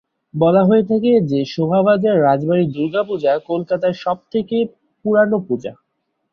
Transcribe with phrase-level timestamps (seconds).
[0.33, 4.57] বলা হয়ে থাকে যে শোভাবাজার রাজবাড়ির দুর্গাপূজা কলকাতার সবথেকে
[5.05, 5.73] পুরানো পূজা।